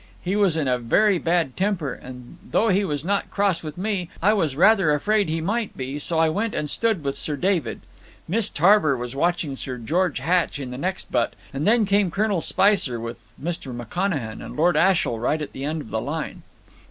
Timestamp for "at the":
15.39-15.63